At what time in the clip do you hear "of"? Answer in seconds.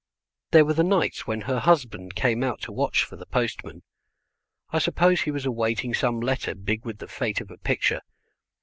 7.39-7.51